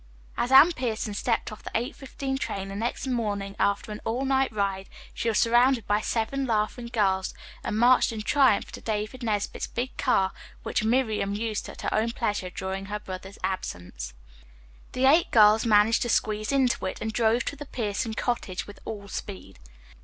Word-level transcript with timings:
As 0.35 0.51
Anne 0.51 0.71
Pierson 0.73 1.13
stepped 1.13 1.51
off 1.51 1.61
the 1.61 1.69
8.15 1.75 2.39
train 2.39 2.69
the 2.69 2.75
next 2.75 3.05
morning 3.05 3.55
after 3.59 3.91
an 3.91 4.01
all 4.03 4.25
night 4.25 4.51
ride, 4.51 4.89
she 5.13 5.29
was 5.29 5.37
surrounded 5.37 5.85
by 5.85 6.01
seven 6.01 6.47
laughing 6.47 6.87
girls 6.87 7.35
and 7.63 7.77
marched 7.77 8.11
in 8.11 8.23
triumph 8.23 8.71
to 8.71 8.81
David 8.81 9.21
Nesbit's 9.21 9.67
big 9.67 9.95
car, 9.97 10.31
which 10.63 10.83
Miriam 10.83 11.35
used 11.35 11.69
at 11.69 11.83
her 11.83 11.93
own 11.93 12.13
pleasure 12.13 12.49
during 12.49 12.85
her 12.87 12.97
brother's 12.99 13.37
absence. 13.43 14.15
The 14.93 15.05
eight 15.05 15.29
girls 15.29 15.67
managed 15.67 16.01
to 16.01 16.09
squeeze 16.09 16.51
into 16.51 16.83
it, 16.87 16.99
and 16.99 17.13
drove 17.13 17.45
to 17.45 17.55
the 17.55 17.67
Pierson 17.67 18.15
cottage 18.15 18.65
with 18.65 18.79
all 18.85 19.07
speed. 19.07 19.59